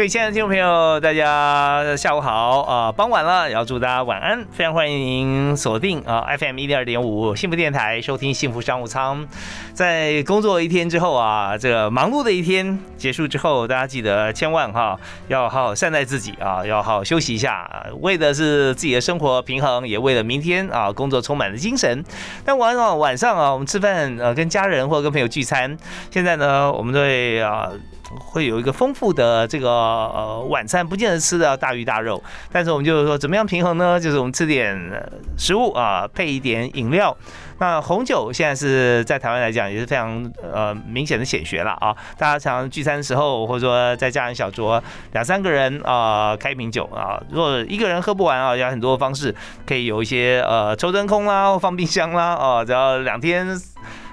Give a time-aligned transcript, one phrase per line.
[0.00, 2.90] 各位亲爱的听众朋友，大家下午好啊！
[2.90, 4.42] 傍晚了，也要祝大家晚安。
[4.50, 9.28] 非常欢迎您锁定啊 FM 一零二点五幸福电台，收听幸福商务舱。
[9.74, 17.70] 在工作一天之后啊，这个忙碌的一天结束之后，大家记得千万哈要好好善待自己啊，要好好休息一下，
[18.00, 22.02] 为的是自己的生活平衡，也为了明天啊工作充满了精神。
[22.42, 25.76] 但晚上晚上啊，我们吃饭呃跟家人或者跟朋友聚餐，
[26.10, 27.68] 现在呢，我们对啊。
[28.18, 33.98] 会有一个丰富的这个呃晚餐，不见得吃的大鱼大肉，但是我们就是说怎么样平衡呢？
[33.98, 34.76] 就是我们吃点
[35.38, 37.16] 食物啊，配一点饮料。
[37.58, 41.94] 那红酒现在是在台湾来讲也是非常呃明显的显学了啊！
[42.16, 44.82] 大家常聚餐的时候，或者说在家人小桌
[45.12, 49.34] 两三个人啊，开一瓶酒啊，如果一个人喝不完啊，有很多方式
[49.66, 53.46] 可以有一些呃抽真空啦，放冰箱啦啊，只要两天。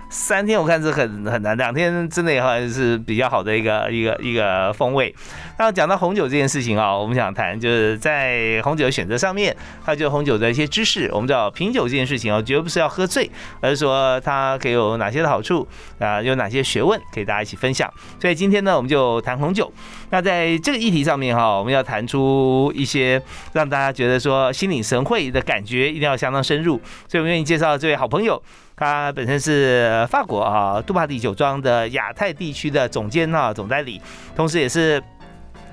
[0.09, 5.13] 三天我看是很很难，两天真的也好像是比较好的一个一个一个风味。
[5.59, 11.09] 那讲到红酒这件事情啊，我们想谈就是在红酒的选择上面，还有就红酒的一些知识。
[11.11, 15.67] 我们知道品酒这件事情啊，绝不是要喝醉，而是说它可以有哪些的好处
[15.99, 17.91] 啊，有哪些学问可以大家一起分享。
[18.21, 19.71] 所以今天呢，我们就谈红酒。
[20.09, 26.79] 那在这个议题上面哈，我们要谈出一些让大家觉得说心领神会的感觉，一定要相当深入。
[27.09, 28.41] 所以我们愿意介绍这位好朋友。
[28.77, 33.99] 他本身是法国啊杜帕迪酒庄的亚太地区的总监啊总代理，
[34.35, 35.01] 同时也是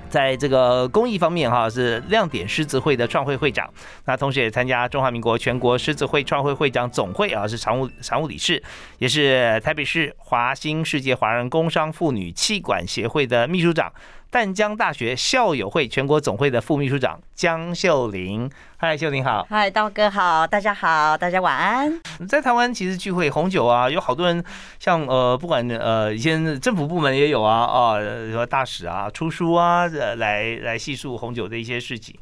[0.08, 3.68] 在这个公益方面哈是亮点狮子会的创会会长，
[4.06, 8.62] 那同时也参加中华民国全国狮子会创会会长总会啊是常务常务理事，
[8.96, 13.92] 也是台北市华兴世界华人工商妇女气管协会的秘书长。
[14.34, 22.00] 淡江大学校友会全国总会的副秘书长江秀玲，嗨，秀玲好，嗨，道哥好，大家好，大家晚安。
[22.28, 24.44] 在台湾其实聚会红酒啊，有好多人，
[24.80, 27.94] 像呃，不管呃，以前政府部门也有啊，啊，
[28.32, 32.12] 说大使啊出书啊，来来细述红酒的一些事情。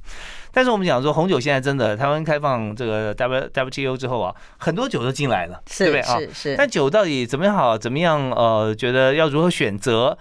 [0.52, 6.18] 但是我们讲说红酒现在真的台湾开放这个 W W T O 之后啊，很多酒都进来了，对不对啊？
[6.18, 6.56] 是是。
[6.58, 7.78] 但酒到底怎么样好？
[7.78, 8.30] 怎么样？
[8.32, 10.18] 呃，觉得要如何选择？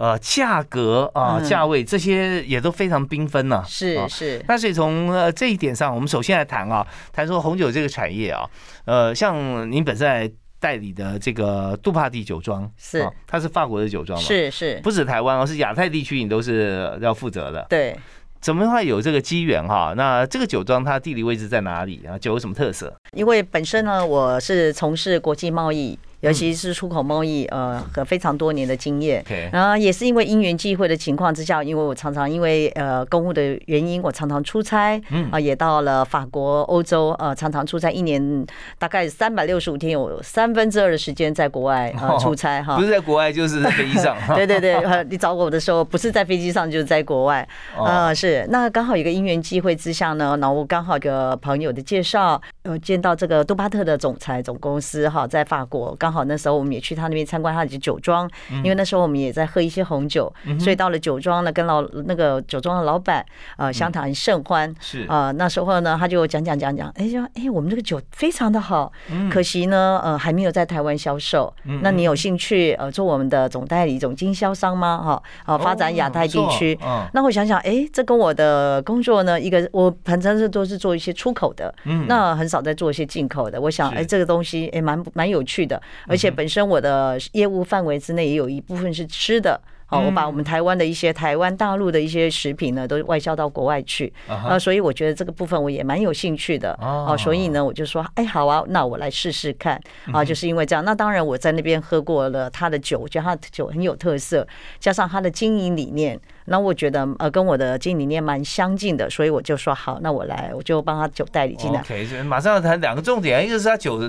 [0.00, 3.62] 呃，价格啊，价位这些也都非常缤纷呢。
[3.68, 8.48] 是是，那所以从呃这一点上，我们首先来谈啊，谈说红酒这个产业啊，
[8.86, 14.26] 呃，像您本身在代理的这个杜帕蒂酒庄，是，它是法国的酒庄嘛？
[14.26, 17.66] 是是，不止台湾哦，是亚太地区，你都是要负责的。
[17.68, 17.94] 对，
[18.40, 19.92] 怎么会有这个机缘哈？
[19.94, 22.18] 那这个酒庄它地理位置在哪里啊？
[22.18, 22.90] 酒有什么特色？
[23.12, 25.98] 因为本身呢，我是从事国际贸易。
[26.20, 35.00] 尤其是出口贸易，呃，和非常多年的经验，然后也是因为因缘际会的情况之下，因为我常常因为呃公务的原因，我常常出差，
[35.30, 38.46] 啊，也到了法国、欧洲，呃，常常出差，一年
[38.78, 44.76] 大概三百六十五天，有三分之二的时间在国外啊出差哈，不是在国外就是在飞机上， 对对对，
[45.08, 47.48] 你找我的时候不是在飞机上就是在国外，
[47.78, 56.09] 啊是，那刚好有个因缘际会之下呢，然后刚好一个朋友的介绍，呃，见到这个杜巴特的总裁总公司哈，在法国刚。
[56.10, 58.28] 好，那时候我们也去他那边参观他的酒庄，
[58.62, 63.24] 因为那时候我们也在喝一些红酒，所以到了酒庄呢，跟老那个酒庄的老板
[63.56, 64.74] 呃相谈甚欢。
[64.80, 68.90] 是啊，那时候呢，他就讲讲讲讲，哎，说哎，我们这个酒非常的好，
[69.30, 71.52] 可惜呢，呃，还没有在台湾销售。
[71.82, 74.98] 那你有兴趣呃做我们的总代理、总经销商吗？
[74.98, 76.78] 哈，啊，发展亚太地区。
[77.12, 81.74] 那我想想，哎，这跟我的工作呢，一个我本身是都是做一些出口的，
[82.06, 83.60] 那很少在做一些进口的。
[83.60, 85.80] 我想，哎，这个东西哎蛮蛮有趣的。
[86.06, 99.80] 而且本身我的业务范围之内也有一部分是吃的，好，我把我们台湾的一些台湾大陆的一些食品呢，都外销到国外去啊，所以我觉得这个部分我也蛮有兴趣的哦，所以呢，我就说，哎，好啊，那我来试试看
[100.12, 104.46] 啊，就是因为这样，那当然我在那边喝过了他的酒，我觉得他的酒很有特色，
[104.78, 106.20] 加上他的经营理念。
[106.50, 111.80] 那我觉得呃跟我的经营理念蛮相近的，所以我就说好，那我来我就帮他酒代理进来。
[111.80, 114.00] OK，马上要谈两个重点，一个是他酒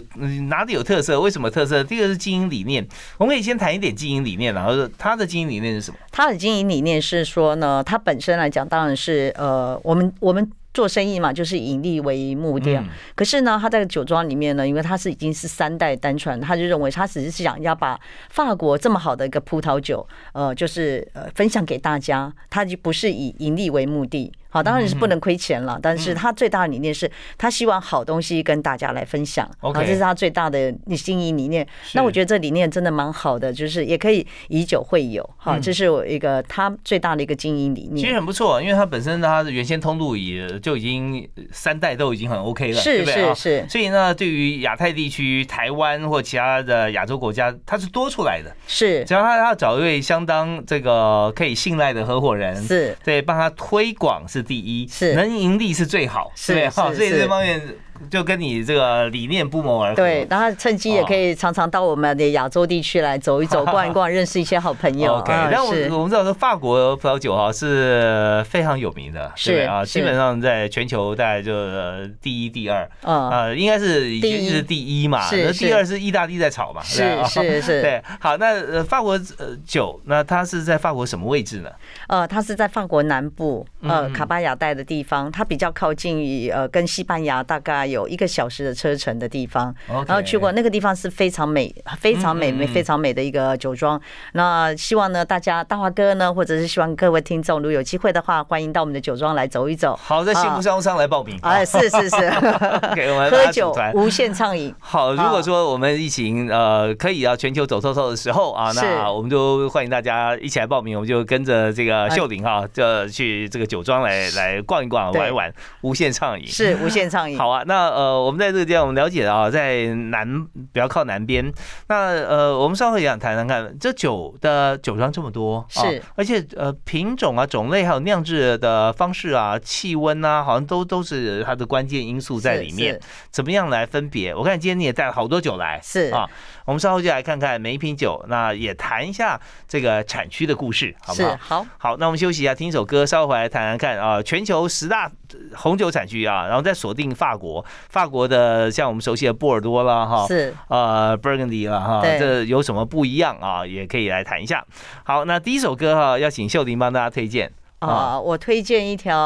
[0.50, 1.84] 哪里有特色，为什么特色？
[1.84, 2.86] 第二个是经营理念。
[3.20, 5.98] 我们可以先谈一点经营理念，然后他的经营理念是什么？
[6.12, 12.76] 他的经营理念是说呢，他本身来讲当然是呃，我们我们做生意嘛，就是以盈利为目的。
[12.76, 24.32] 嗯可是呢，他在酒庄里面呢，因为他是已经是三代单传，他就认为他只是想要把法国这么好的一个葡萄酒，呃，就是呃分享给大家，他就不是以盈利为目的。
[24.52, 29.50] 好，当然是不能亏钱了，但是他最大的理念是他希望好东西跟大家来分享。
[29.60, 31.68] 好这是他最大的经营理念。
[31.94, 38.16] 那我觉得这理念真的蛮好的，就是也可以以酒会友，好，这是我一个他最大的一个经营理念其实。
[38.16, 43.06] 很不错，因为他本身他的原先通路也就已经三代都已经很 OK 了，是？
[43.06, 48.54] 是是所以呢，对于亚太地区、台湾或其他的亚洲国家，他是多出来的。
[48.68, 55.14] 是只要他要找一位相当这个可以信赖的合伙人，是对，帮他推广是第一，是。
[55.14, 57.62] 能盈利是最好，是对好，所以这方面
[58.10, 59.96] 就跟你这个理念不谋而合。
[59.96, 65.16] 对，然后趁机也可哦以常常到我们的亚洲地区来走一走、 逛一逛，认识一些好朋友。
[65.20, 69.86] OK，啊但我们我们知道说法国葡萄酒哈是非常有名的，是对啊？
[69.86, 78.02] 基本上在全球大概就呃第一、第二，嗯，啊，应该是已第一经是第一嘛，是那第二是意大利在炒嘛，是是 是对。
[78.20, 81.70] 好，那呃法国呃酒，那它是在法国什么位置呢？
[82.08, 89.74] 呃，它是在法国南部，呃，嗯卡巴亚带的地方，它比较靠近于呃跟西班牙大概有一个小时的车程的地方。
[90.08, 94.02] 然后去过那个地方是非常美、非常美、美、非常美的一个酒庄。
[94.34, 99.98] 那希望呢，大家大华哥呢，或者是希望各位听众，如果有机会的话，欢迎到我们的酒庄来走一走。
[100.02, 101.38] 好，在幸福商务舱来报名。
[101.42, 102.30] 哎，是是是
[103.30, 104.74] 喝酒无限畅饮。
[104.80, 115.52] 好，如果说我们疫情呃可以啊全球走透透的时候啊，那我们就欢迎大家一起来报名，我们就跟着这个秀玲哈，就去这个酒庄来来逛一逛、玩一玩，
[115.82, 116.46] 无限畅饮。
[116.46, 117.38] 是无限畅饮。
[117.40, 121.52] 好啊，那呃，我们在这个地方，我们了解啊，在南比较靠南边，
[121.88, 133.00] 那呃，我们稍后也想谈谈看，这酒的酒庄这么多，啊是，而且呃品种啊、种类还有酿制的方式啊、气温啊，好像都都是它的关键因素在里面。
[133.30, 134.36] 怎么样来分别？
[134.36, 136.30] 我看今天你也带了好多酒来，是啊，
[136.72, 139.38] 我们稍后就来看看每一瓶酒，那也谈一下
[139.68, 141.30] 这个产区的故事，好不好？
[141.30, 145.12] 是好，好，那我们休息一下，听一首歌，稍后回来谈谈看啊，全球十大
[145.54, 153.68] 红酒产区啊，然后再锁定法国，法国的像我们熟悉的波尔多啦，哈，是呃，Burgundy 啦哈，这有什么不一样啊？
[153.68, 154.66] 也可以来谈一下。
[155.04, 157.52] 好，那第一首歌哈，要请秀玲帮大家推荐
[157.82, 159.18] 啊，我推荐一条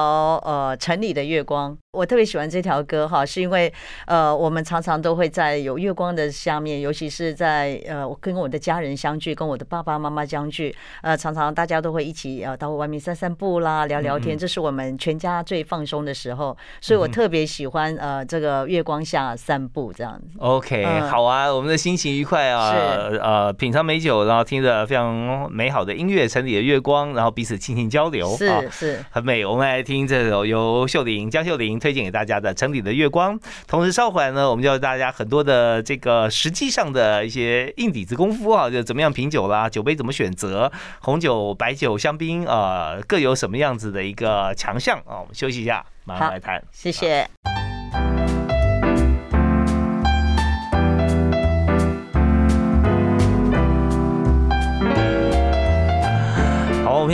[0.46, 1.78] 呃城里的月光。
[1.92, 3.72] 我特别喜欢这条歌哈，是因为
[4.06, 20.38] 呃我们常常都会在有月光的下面，尤其是在呃我跟我的家人相聚，跟我的爸爸妈妈相聚，呃常常大家都会一起呃到外面散散步啦，聊聊天，这是我们全家最放松的时候，所以我特别喜欢呃这个月光下散步这样子。
[20.40, 21.10] OK，、嗯。
[21.10, 23.18] 好啊，我们的心情愉快啊，是。
[23.18, 29.46] 呃，品尝美酒，然后听着非常美好的音乐，城里的月光，然后彼此进行交流，啊是是，很美。
[29.46, 33.40] 我们来听这首由秀玲江秀玲推荐给大家的《城里的月光》。
[33.68, 40.72] 同时稍回来呢，我们教大家很多的这个实际上的一些硬底子功夫啊，就怎么样品酒啦，酒杯怎么选择，
[41.02, 45.20] 红酒、白酒、香槟呃各有什么样子的一个强项啊。
[45.20, 46.64] 我们休息一下，马上来谈。
[46.72, 47.28] 谢谢。
[47.44, 47.65] 好，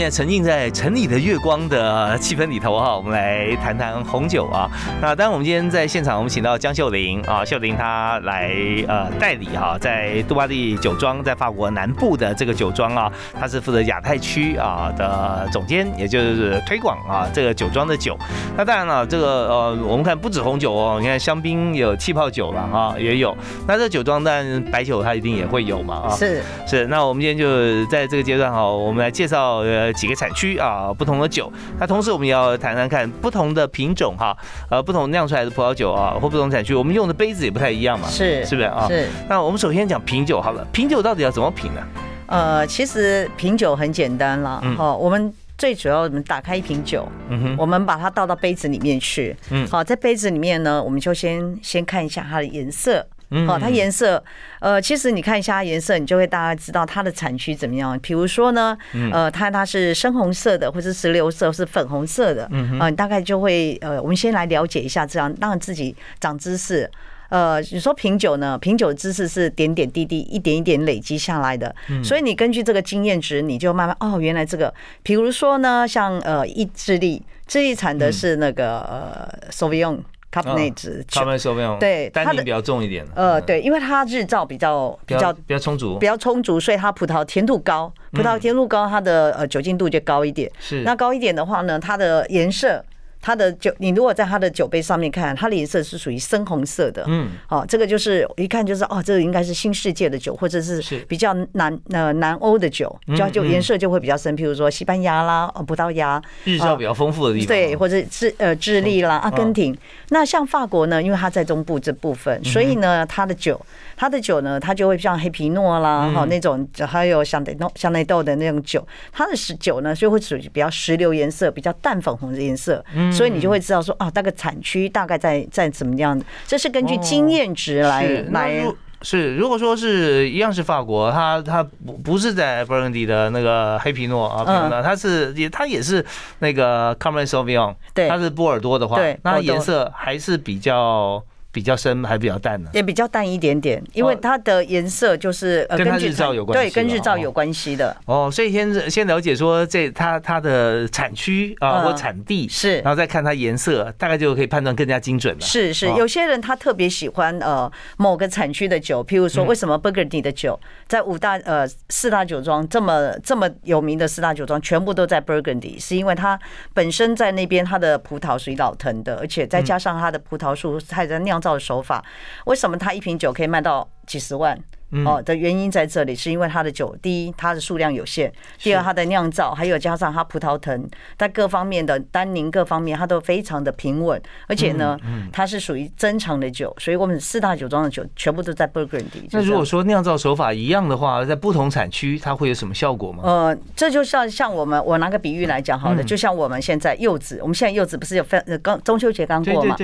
[0.02, 4.68] 现在沉浸在城里的月光的气氛里头哈，我们来谈谈红酒啊。
[5.00, 8.50] 那当然，我们今天在现场，我们请到江秀玲啊，秀玲她来
[8.88, 18.18] 呃代理哈，在杜巴利酒庄，在法国南部的这个酒庄啊，她是负责亚太区啊的总监，也就是推广啊这个酒庄的酒。
[18.56, 23.36] 那当然了，这个呃，我们看不止红酒哦，你看香槟有气泡酒了啊，也有。
[23.68, 26.10] 那这酒庄当然白酒它一定也会有嘛啊。
[26.16, 31.52] 是是，那我们今天就在这个阶段哈，我们来介绍呃几个产区啊，不同的酒。
[31.78, 34.36] 那同时我们也要谈谈看不同的品种哈，
[34.70, 38.86] 呃，不同酿出来的葡萄酒啊，或不同产区，我们用的杯子也不太一样嘛，是是不是啊？
[38.88, 39.08] 是。
[39.28, 41.80] 那我们首先讲品酒好了，品酒到底要怎么品呢？
[42.26, 53.06] 呃，其实品酒很简单啦，嗯哦，我们最主要，我们打开一瓶酒，嗯哼，我们把它倒到杯子里面去，嗯好，在杯子里面呢，我们就先先看一下它的颜色。
[53.32, 54.22] 嗯好，它颜色，
[54.60, 57.98] 呃，其实你看一下它颜色，你就会大概知道它的产区怎么样。
[58.00, 66.90] 比如说呢，嗯呃，它它是深红色的，或是石榴色，是粉红色的，嗯你大概就会，呃，我们先来了解一下，这样让自己长知识。
[67.30, 68.58] 呃，你说品酒呢？
[68.58, 74.72] 品酒知识是点点滴滴、一点一点累积下来的，嗯所以你根据这个经验值，你就慢慢哦，原来这个，
[75.02, 80.00] 比如说呢，像呃，意志力，智利产的是那个呃 Sauvignon
[80.40, 90.50] 酒他，们说没有，对单宁比较重一点，呃，嗯，对，因为它日照比较比较比较充足比，较充足，所以它葡萄甜度高，葡萄甜度高，它的呃酒精度就高一点。
[90.58, 92.82] 是那高一点的话呢，它的颜色
[93.22, 97.04] 它的酒，你如果在它的酒杯上面看，它的颜色是属于深红色的。
[97.06, 100.98] 嗯，哦，这个就是一看就是哦，这个应该是新世界的酒，或者是是。
[101.08, 103.52] 比较南呃南欧的酒，嗯就就嗯。
[103.52, 109.76] 颜色就会比较深，譬如说西班牙啦、呃葡萄牙，日照比较丰富的地方，对，或者智呃智利啦、阿根廷。
[110.08, 113.60] 那像法国呢，因为它在中部这部分，所以呢，它的酒，
[113.96, 128.64] 它的酒呢，它就会像黑皮诺啦，哈、那种，还有香内诺、香内豆的那种酒，它的石酒呢，就会属于比较石榴颜色、比较淡粉红的颜色，所以你就会知道说啊，那个产区大概在在怎么样的，这是根据经验值来来。
[129.04, 136.06] 是，如果说是一样是法国，它它不不是在 Burgundy 的那个黑皮诺啊，皮诺，它是也它也是
[136.38, 138.08] 那个 Cabernet Sauvignon，对。
[138.08, 141.20] 它是波尔多的话那颜色还是比较
[141.52, 142.70] 比较深，还比较淡呢。
[142.72, 151.84] 也比较淡一点点，因为它的颜色就是呃跟它日照有关系对，跟日照有关系的，哦，所以先先了解说这它它的产区啊嗯。
[151.84, 152.78] 或产地，是。
[152.78, 155.40] 然后再看它颜色，大概就可以判断更加精准了。
[155.40, 155.94] 是是，哦。
[155.98, 159.28] 有些人他特别喜欢呃某个产区的酒，譬如嗯。
[159.28, 166.38] 说为什么 Burgundy 的酒在五大呃四大酒庄这么这么有名的四大酒庄全部都在 Burgundy，是因为它
[166.72, 172.02] 本身在那边它的葡萄属于老藤的，而且再加上它的葡萄树还在酿造的手法，
[172.46, 174.56] 为什么他一瓶酒可以卖到几十万？
[174.92, 189.26] 嗯哦的原因在这里，是因为它的酒，第一它的数量有限，第二它的酿造，还有加上它葡萄藤在各方面的单宁各方面，它都非常的平稳，而且呢，嗯它是属于珍藏的酒，所以我们四大酒庄的酒全部都在 Burgundy。
[189.30, 193.22] 那如果说酿造手法一样的话，在不同产区它会有什么效果吗？
[193.24, 199.74] 呃，这就像像我们，我拿个比喻来讲好了，嗯就像我们现在柚子，我们现在柚子不是有分呃刚中秋节刚过嘛？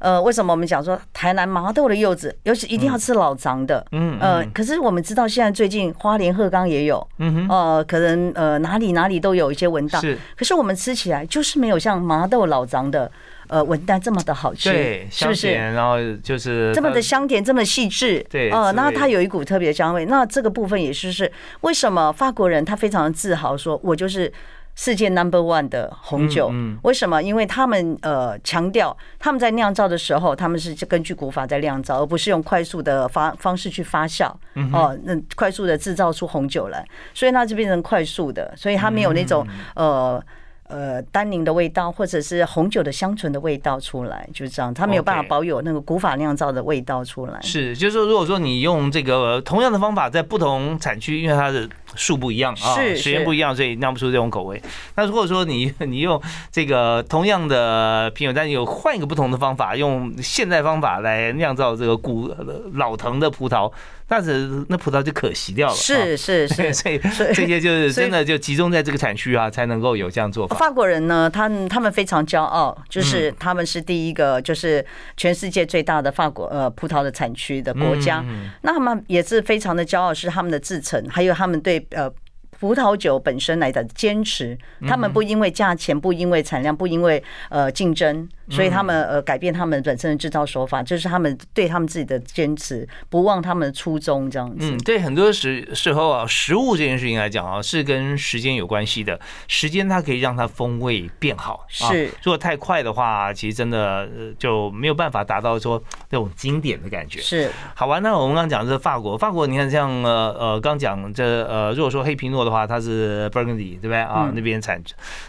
[0.00, 3.84] 呃，为什么我们讲说台南麻豆的柚子，尤其一定要吃老长的？
[3.92, 13.08] 嗯呃，可是我们知道现在最近花莲鹤冈也有，嗯哼，呃，可能呃哪里哪里都有一些文档，是可是我们吃起来就是没有像麻豆老张的
[13.46, 15.42] 呃文旦这么的好吃，对，是不是？
[15.42, 20.04] 香甜，然后就是这么的香甜，这么细致，呃，对滋味那它有一股特别的香味。
[20.06, 24.32] 那这个部分也是是为什么法国人他非常的自豪，说我就是
[24.80, 26.50] 世界 number one 的红酒。
[26.52, 27.20] 嗯嗯为什么？
[27.20, 39.44] 因为他们呃强调他们在酿造的时候，他们是根据古法在酿造，而不是用快速的发方式去发酵嗯哦，那快速的制造出红酒来，所以它就变成快速的，所以它没有那种
[39.74, 40.24] 嗯呃。
[40.70, 47.40] 呃，单宁的味道，或者是红酒的香醇的味道出来，就是这样，它没有办法保有那个古法酿造的味道出来。
[47.40, 54.60] 是，就是说，如果说你用这个同样的方法，在不同产区，因为它的数不一样啊，时间不一样，所以酿不出这种口味。
[54.96, 62.34] 那如果说你 你用这个同样的品种，但你有换一个不同的方法，用现代方法来酿造这个古
[62.74, 63.70] 老藤的葡萄，
[64.06, 65.74] 但是那葡萄就可惜掉了。
[65.74, 66.98] 啊是是是， 所以
[67.34, 70.56] 这些就是真的就集中在这个产区啊，才能够有这样做法。
[70.56, 74.84] 法国人呢，他们他们非常骄傲，嗯就是他们是第一个，就是
[75.16, 78.24] 全世界最大的法国呃葡萄的产区的国家。
[78.28, 82.12] 嗯那他们也是非常的骄傲，是他们的制成，还有他们对呃。
[82.60, 94.78] 葡萄酒本身来的坚持，他们不因为价钱，不因为产量，不因为呃竞争，所以他们呃改变他们本身的制造手法，这是他们对他们自己的坚持，不忘他们的初衷，这样子嗯，。
[94.78, 99.20] 对，很多时时候啊，食物这件事情来讲啊，是跟时间有关系的。
[99.46, 107.20] 时间它可以让它风味变好，啊是如果太快的话，其实真的呃就没有办法达到说那种经典的感觉。
[107.20, 114.24] 是好玩，那我们刚刚讲的是法国，法国你看像呃呃刚讲这呃，如果说黑皮诺的话，它是 Burgundy 对不对啊？
[114.28, 114.78] 嗯那边产。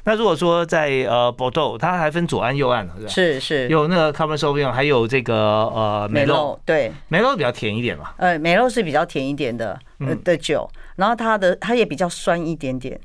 [0.03, 3.13] 那如果说在呃 Bordeaux，它还分左岸右岸，是吧？
[3.13, 6.91] 是是，有那个 Cabernet Sauvignon，还有这个呃梅洛对。
[7.09, 8.11] 梅洛比较甜一点嘛。
[8.17, 12.99] 呃，梅洛是比较甜一点的呃嗯的酒，然后它的它也比较酸一点点。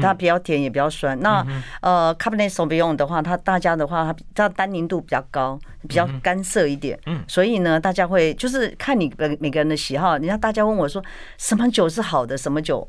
[0.00, 1.18] 它比较甜，也比较酸。
[1.18, 1.44] 那
[1.80, 6.96] 呃，Cabernet Sauvignon 的话，它大家的话，它它单宁度比较高，比较干涩一点。
[7.06, 10.16] 嗯所以呢，大家会就是看你每每个人的喜好。
[10.16, 11.02] 你看，大家问我说，
[11.38, 12.86] 什么酒是好的，什么酒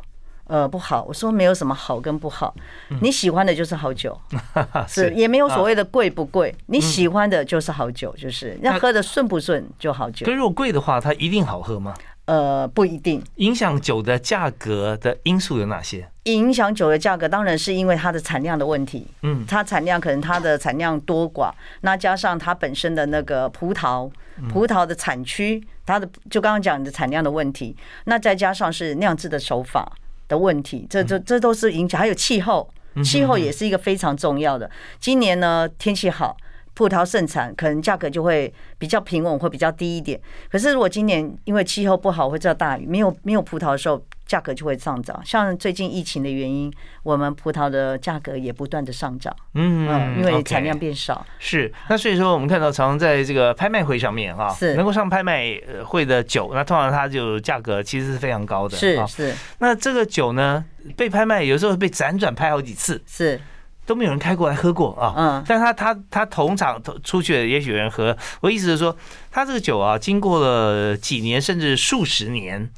[0.52, 1.02] 呃不好？
[1.08, 2.54] 我说没有什么好跟不好，
[3.02, 4.20] 你喜欢的就是好酒，
[4.86, 10.32] 是也没有所谓的贵不贵，你喜欢的就是好酒，就是那喝的顺不顺就好酒可。
[10.34, 11.94] 是如果贵的话，它一定好喝吗？
[12.26, 13.24] 呃，不一定。
[13.38, 16.08] 影响酒的价格的因素有哪些？
[16.24, 19.08] 影响酒的价格，当然是因为它的产量的问题。
[19.24, 29.92] 嗯，它产量可能它的产量多寡，那加上它本身的那个葡萄，嗯葡萄的产区，它的就刚刚讲的产量的问题，那再加上是酿制的手法
[30.32, 32.00] 的问题，这这这都是影响。
[32.00, 34.72] 还有气候，嗯气候也是一个非常重要的。
[35.00, 36.36] 今年呢天气好。
[36.74, 40.20] 葡萄盛产，可能价格就会比较平稳，会比较低一点。
[40.50, 45.22] 可是如果今年因为气候不好，会遭大雨，没有没有葡萄的时候，价格就会上涨。
[45.26, 46.72] 像最近疫情的原因，
[47.04, 51.26] 我们葡萄的价格也不断的上涨，嗯，因为产量变少。
[51.38, 59.36] 是，那所以说我们看到常常在这个拍卖会上面啊，是能够上拍卖会的酒，那通常它就价格其实是非常高的，是是。
[59.60, 60.64] 那这个酒呢，
[60.96, 63.38] 被拍卖有时候被辗转拍好几次，是。
[63.84, 68.16] 都没有人开过来喝过啊，嗯，但他他他同场出去，也许有人喝。
[68.40, 68.96] 我意思是说，
[69.32, 72.70] 他这个酒啊，经过了几年甚至数十年，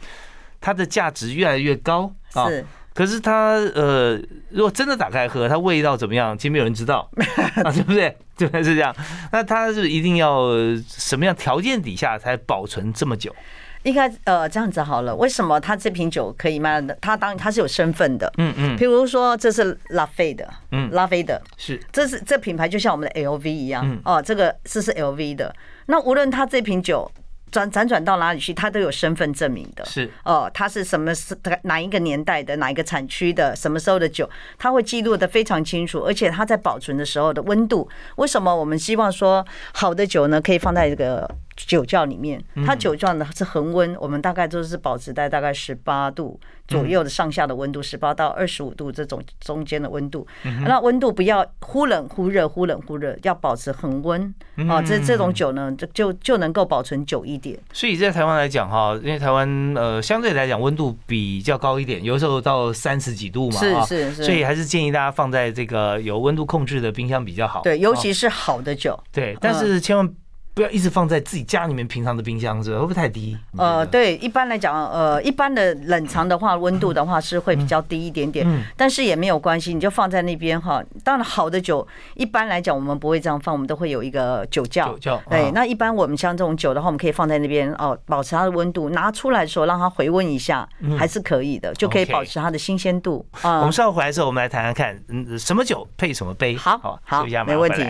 [0.64, 2.48] 它的价值越来越高啊。
[2.48, 4.18] 是，可是它呃，
[4.50, 7.10] 如果真的打开喝，它味道怎么样，其实没有人知道
[7.66, 8.16] 啊，对不对？
[8.38, 8.96] 对，是这样。
[9.34, 10.52] 那它是一定要
[10.88, 13.36] 什么样条件底下才保存这么久？
[13.84, 16.98] 应该呃这样子好了，为什么它这瓶酒可以卖的？
[17.02, 25.54] 他当它是有身份的，嗯嗯，比如说这是拉菲的，嗯，拉菲的，是，这是这品牌就像我们的 LV 一样，哦，这个这是 LV 的。
[25.88, 27.12] 那无论它这瓶酒
[27.54, 41.30] 转辗转到哪里去，他都有身份证明的，是，哦，他是什么是哪一个年代的，哪一个产区的，什么时候的酒，他会记录的非常清楚，而且他在保存的时候的温度，为什么我们希望说好的酒呢，可以放在这个。
[41.56, 50.26] 酒窖里面，它酒窖呢是恒温，我们大概都是保持在大概十八度左右的上下的温度，十八到二十五度这种中间的温度。
[50.66, 54.34] 那温度不要忽冷忽热，忽冷忽热，要保持恒温
[54.70, 54.82] 啊。
[54.82, 57.60] 这这种酒呢，就就就能够保存久一点。
[57.72, 67.62] 所以在台湾来讲哈，因为台湾呃相对来讲温度比较高一点，有时候到三十几度嘛，是是是，所以还是建议大家放在这个有温度控制的冰箱比较好。
[67.62, 69.00] 对，尤其是好的酒。
[69.12, 70.10] 对，但是千万。
[70.54, 72.78] 不要一直放在自己家里面平常的冰箱，是吧？
[72.78, 73.36] 会不会太低？
[73.58, 80.84] 呃，对，一般来讲，呃，一般的冷藏的话，温度的话是会比较低一点点，但是也没有关系，你就放在那边哈。
[81.04, 84.90] 当然，好的酒一般来讲我们不会这样放，我们都会有一个酒窖。
[84.90, 85.24] 酒窖。
[85.28, 93.26] 对，那一般我们像这种酒的话，我们可以放在那边哦，保持它的温度，拿出来的时候让它回温一下，还是可以的，就可以保持它的新鲜度。
[93.42, 96.56] 啊，我们稍后回来之后，我们来谈谈看，嗯，什么酒配什么杯？
[96.56, 97.84] 好，好，没问题。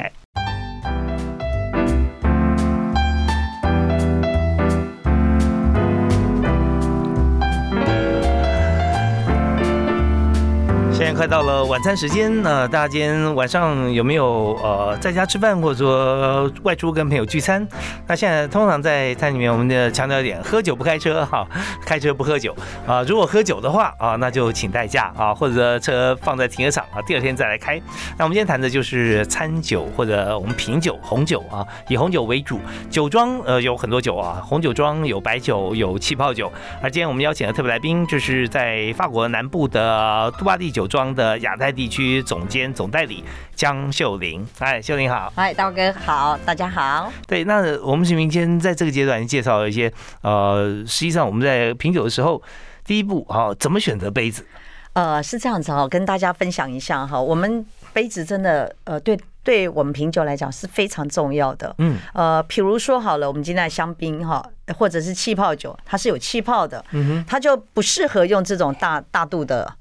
[11.13, 17.65] 快到了晚餐时间，那大家今天晚上有没有呃在家吃饭，或者说外出跟朋友聚餐？
[18.07, 21.45] 那现在通常在餐里面，我们的强调一点，喝酒不开车哈，
[21.85, 22.55] 开车不喝酒
[22.87, 23.03] 啊。
[23.03, 27.79] 如果喝酒的话啊，那就请代驾啊，或者车放在停车场啊，第二天再来开。
[28.17, 36.51] 那我们今天谈的就是餐酒或者我们品酒，红酒啊，以红酒为主，酒庄呃有很多酒啊，红酒庄有白酒，有气泡酒。
[36.81, 40.87] 而今天我们邀请的特别来宾，就是在法国南部的杜巴蒂酒。
[40.93, 43.23] 庄的亚太地区总监总代理
[43.55, 47.11] 江秀玲，哎，秀玲好，哎，大哥好，大家好。
[47.25, 52.39] 对，那我们是明天在这个阶段介绍一些，呃，实际上我们在品酒的时候，
[52.85, 54.45] 第一步哈，怎么选择杯子？
[54.93, 61.73] 呃，是这样子哈，跟大家分享一下哈，我们杯子真的，呃，对，对我们品酒来讲是非常重要的。
[61.79, 64.45] 嗯，呃，譬如说好了，我们今天的香槟哈，
[64.77, 69.73] 或者是气泡酒，它是有气泡的，嗯哼，它就不适合用这种大大度的。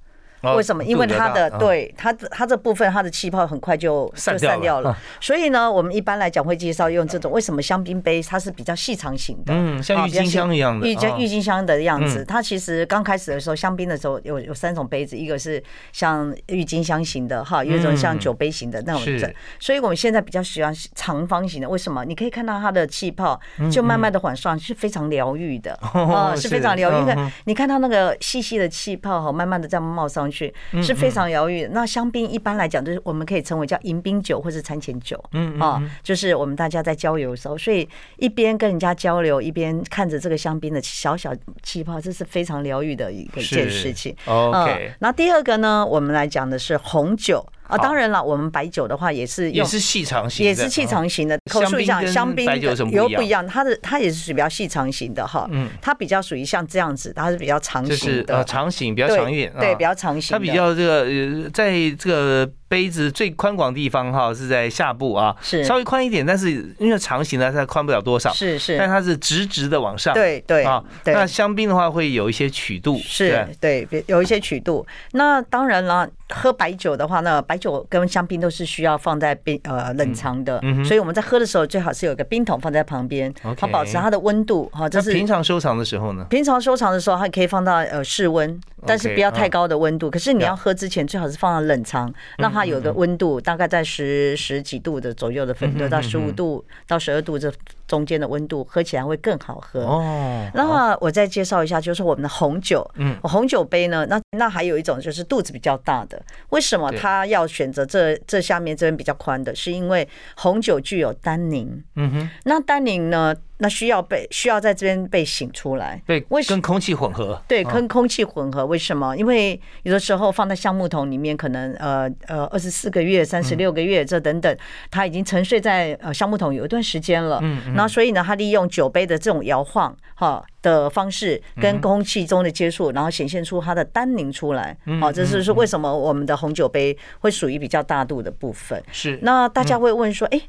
[0.57, 0.83] 为什么？
[0.85, 7.31] 因为它的对它它这部分它的气泡很快就就散掉了，所以呢，我们一般来讲会介绍用这种。
[7.31, 9.55] 为什么香槟杯它是比较细长型的？
[9.55, 12.25] 嗯，像郁金香一样的，郁金郁金香的样子。
[12.25, 19.03] 它其实刚开始的时候，香槟的时候有有三种杯子，一个是像郁金香型的哈，有一种像酒杯型的那种。
[19.03, 19.35] 是。
[19.61, 21.69] 所以我们现在比较喜欢长方形的。
[21.69, 22.05] 为什么？
[22.05, 23.39] 你可以看到它的气泡
[23.71, 27.07] 就慢慢的缓上，是非常疗愈的啊，是非常疗愈。
[27.07, 27.31] 的。
[27.45, 30.32] 你看它那个细细的气泡哈，慢慢的在冒上。
[30.33, 31.69] 去是非常疗愈。
[31.73, 44.17] 那香槟一般来讲，就是我们可以称为叫迎宾酒或是餐前酒，嗯啊，就是我们大家在交流的时候，所以一边跟人家交流，一边看着这个香槟的小小气泡，这是非常疗愈的一个一件事情。
[44.25, 47.47] OK，那第二个呢，我们来讲的是红酒。
[47.69, 51.39] 啊，当然了，我们白酒的话也是也是细长型，也是细长型的。
[51.51, 52.47] 口述一下，香槟
[52.91, 55.49] 有不一样，它的它也是属于比较细长型的哈。
[55.51, 60.35] 嗯，它比较属于像这样子，它是比较长型的，呃，长型比较长一点，对，比较长型。
[60.35, 62.53] 它比较这个呃，在这个。
[62.73, 70.83] 杯子最宽广地方哈是在下部啊，是稍微宽一点，但是因为长形呢，它宽不了多少，是是，但它是直直的往上，对对啊。
[71.05, 74.87] 那香槟的话会有一些曲度，是对，有一些曲度。
[75.11, 84.89] 那当然了，喝白酒的话，呢白酒跟香槟都是需要放在冰呃冷藏的，所以我们在喝的时候最好是有个冰桶放在旁边，它保持它的温度哈。
[84.89, 86.25] 这是平常收藏的时候呢？
[86.31, 90.11] 平常收藏的时候，它可以放到呃室温，但是不要太高的温度。
[90.11, 93.41] 可是你要喝之前，最好是放到冷藏，让它有个温度。
[93.41, 97.53] 大概在十十几度的左右的分，度，到十五度到十二度这
[97.87, 99.81] 中间的温度，喝起来会更好喝。
[99.81, 102.89] 哦，那我再介绍一下，就是我们的红酒。
[102.95, 109.55] 嗯嗯，红酒杯呢，那那还有一种就是肚子比较大的，为什么对它要选择这这下面这边比较宽的？
[109.55, 116.01] 是因为红酒具有单宁，嗯哼，那单宁呢，那需要被需要在这边被醒出来。
[116.07, 119.17] 对，为什跟空气混合，对，嗯跟空气混合，为什么？
[119.17, 124.57] 因为有的时候放在橡木桶里面，可能呃呃二十四个月、三十六个月这等等，
[124.91, 127.41] 它已经沉睡在呃橡木桶有一段时间了。
[127.43, 134.77] 嗯嗯那所以呢，它利用酒杯的这种摇晃哈的方式，跟空气中的接触，然后显现出它的单宁出来。
[134.87, 138.81] 嗯好，这是是为什么我们的红酒杯会属于比较大度的部分。
[138.93, 140.41] 是那大家会问说，哎，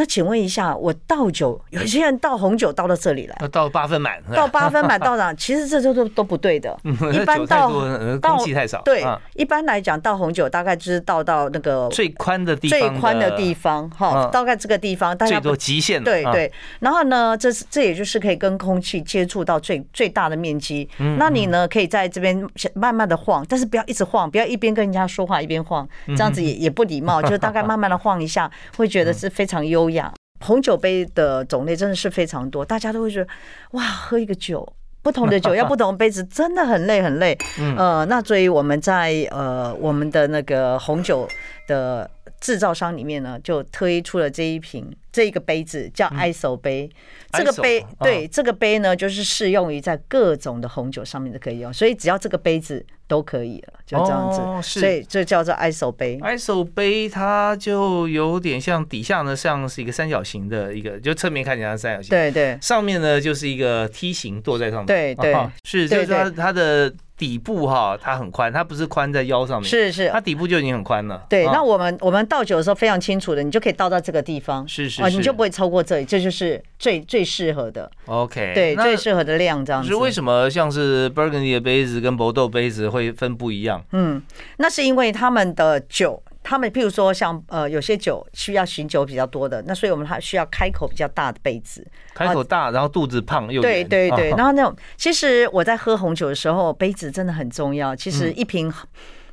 [0.00, 3.36] 那请问一下，我倒酒，有些人倒红酒倒到这里来。
[3.52, 5.30] 倒八分满，倒八分满到哪？
[5.36, 6.74] 其实这都都都不对的。
[7.12, 7.70] 一般倒
[8.18, 16.50] 倒空气太少对嗯，一般来讲倒红酒大概就是倒到那个最宽的地最，宽的地方哈嗯，大概这个地方大家最多极限对对。
[16.78, 20.88] 然后呢，这是这也就是可以跟空气接触到最最大的面积。
[20.98, 27.20] 嗯那你呢可以在这边慢慢的晃，但是不要一直晃，不要一边跟人家说话一边晃，嗯这样子也也不礼貌。
[27.20, 30.12] 就是大概慢慢的晃一下，会觉得是非常优雅。
[30.42, 33.28] 红酒杯的种类真的是非常多，大家都会觉得
[33.72, 34.66] 哇，喝一个酒。
[35.02, 37.36] 不同的酒要不同的杯子，真的很累很累。
[37.58, 41.26] 嗯呃，那所以我们在呃我们的那个红酒
[41.66, 42.08] 的
[42.40, 46.90] 制造商里面呢，就推出了这一瓶这一个杯子叫 ISO 杯。
[47.32, 47.86] 这个杯啊。
[48.00, 54.40] 对这个杯呢，就是适用于在各种的红酒上面都可以用，所以只要这个杯子都可以了，就这样子。
[54.40, 54.80] 哦是。
[54.80, 56.18] 所以这叫做 ISO 杯。
[56.18, 62.58] ISO 杯它就有点像底下呢像是一个三角形的一个，就侧面看起来像三角形，，对对。
[62.60, 65.32] 上面呢就是一个梯形坐在上面，对对。
[65.32, 70.18] 啊是，就是它的底部哈，它很宽，它不是宽在腰上面，是是它。
[70.18, 79.88] 底部就已经很宽了，对，啊那我们我们倒酒的时候非常清楚的，你就可以倒到这个地方，啊，你是哦，你就不会超过这里，这就是最最适合的，OK，对，最适合的量这样子。
[79.88, 83.84] 是为什么像是 Burgundy 的杯子跟博豆杯子会分不一样？
[83.92, 84.22] 嗯，
[84.56, 91.86] 那是因为他们的酒，他们譬如说像呃有些酒需要醒酒比较多的，那所以我们还需要开口比较大的杯子。
[92.12, 97.94] 开口大，然后肚子胖又对圆对对，啊 然后那种其实我在喝红酒的时候，杯子真的很重要。
[97.94, 98.72] 其嗯实一瓶。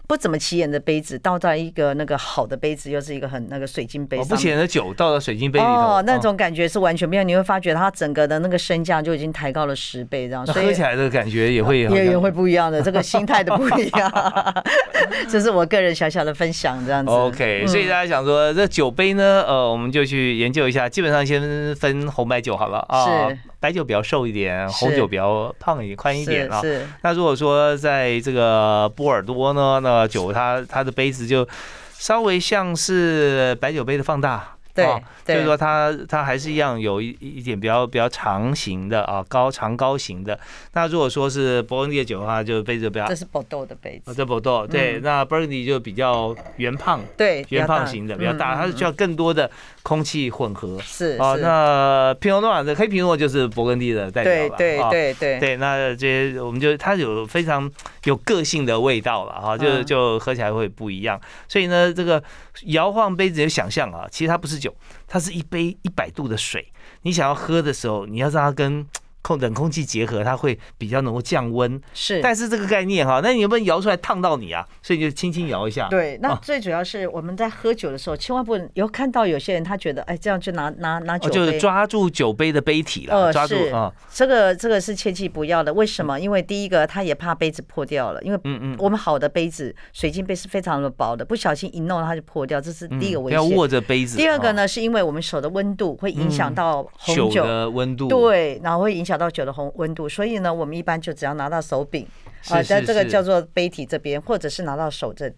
[0.08, 4.36] 不怎么起眼的杯子倒在一个那个好的杯子，又是一个很那个水晶杯哦上面。
[4.38, 7.28] 不显得酒倒到水晶杯里头，哦，那啊种感觉是完全不一样。
[7.28, 14.12] 你会发觉它整个的那个身价就已经抬高了十倍，这样，所以喝起来的感觉也会也也会不一样的，这个心态的不一样。
[15.30, 17.12] 这是我个人小小的分享，这样子。
[17.12, 26.62] OK，所以大家想说这酒杯呢，呃，我们就去研究一下，基本上先分红白酒好了啊是，白酒比较瘦一点，红酒比较胖一点、宽一点啊。
[26.62, 31.48] 是是那如果说在这个波尔多呢，那酒它它的杯子就
[31.94, 34.54] 稍微像是白酒杯的放大。
[34.78, 40.40] 对啊对就是说它它还是一样有一一点比较比较长型的啊，高长高型的。
[40.74, 49.50] 那如果说是勃艮第的酒的话，就杯子比较这是波多的杯哦，子，这波多对，嗯那 Burgundy 就比较圆胖，对，圆胖型的比较大，嗯它是需要更多的
[49.88, 50.78] 空气混合。
[50.82, 54.50] 是哦，那皮诺诺瓦的黑皮诺就是勃艮第的代表了。
[54.58, 57.72] 对对啊对对对，那这些我们就它有非常
[58.04, 61.18] 有个性的味道了哈，就嗯就喝起来会不一样。
[61.48, 62.22] 所以呢，这个
[62.64, 64.76] 摇晃杯子，有想象啊，其实它不是酒，
[65.08, 66.68] 它是一杯一百度的水。
[67.04, 68.86] 你想要喝的时候，你要让它跟
[69.28, 71.80] 空冷空气结合，它会比较能够降温。
[71.94, 72.22] 是。
[72.22, 74.66] 但是这个概念哈，那你有没有摇出来烫到你啊？
[74.82, 75.90] 所以你就轻轻摇一下。
[75.90, 85.74] 对，那哦最主要是我们在喝酒的时候，千万不能有看到有些人他觉得，哎，这样就拿拿拿哦，酒就抓住酒杯的杯体了，呃抓住是啊，这个这个是切记不要的。
[85.74, 86.18] 为什么？
[86.20, 93.44] 因为第一个，他也怕杯子破掉了，因为嗯嗯，我们好的杯子，水晶杯是非常的薄的，不小心一弄它就破掉，这是第一个嗯不要。
[93.44, 94.16] 握着杯子。
[94.16, 102.06] 啊，第二个呢，是因为我们手的温度会影响到红酒酒，的温度，，对，然后会影响到九的红温度，所以呢，我们一般就只要拿到手柄，
[102.50, 105.32] 啊，在这个叫做杯体这边，或者是拿到手这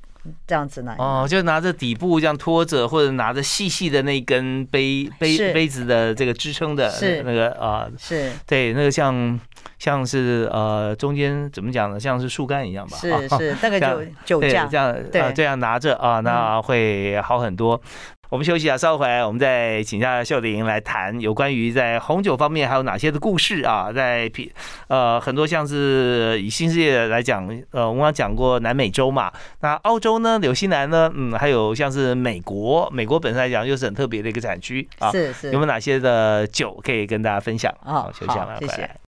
[0.46, 0.96] 这样子拿。
[0.98, 9.40] 哦，就拿着底部这样拖着，或者拿着细细的那根杯杯杯子的这个支撑的是那个啊，是对，那个像
[9.78, 12.00] 像是呃中间怎么讲呢？
[12.00, 12.98] 像是树干一样吧？
[12.98, 17.82] 是啊是，那个这样对，酒酒驾这，样对这样拿着啊，那会好很多。
[18.30, 23.92] 我们休息一下，稍后回来，我们再请下秀玲来谈有关于在红酒方面还有哪些的故事啊？
[23.92, 24.50] 在品
[24.88, 35.12] 呃很多像是以新世界来讲，呃我们刚讲过南美洲嘛，那澳洲呢、纽西兰呢，嗯，还有像是美国，美国本身来讲又是很特别的一个产区啊。
[35.12, 37.74] 是是有没有哪些的酒可以跟大家分享？
[37.84, 39.09] 好休息一下好谢谢来回来。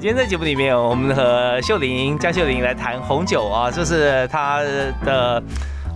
[0.00, 4.62] 今天在节目里面，我们和秀玲江秀玲来谈红酒啊，这是她
[5.04, 5.42] 的。